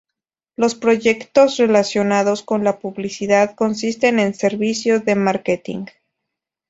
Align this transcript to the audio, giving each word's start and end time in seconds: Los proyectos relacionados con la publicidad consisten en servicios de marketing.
Los 0.55 0.73
proyectos 0.73 1.57
relacionados 1.57 2.41
con 2.41 2.63
la 2.63 2.79
publicidad 2.79 3.53
consisten 3.53 4.17
en 4.17 4.33
servicios 4.33 5.05
de 5.05 5.13
marketing. 5.13 5.85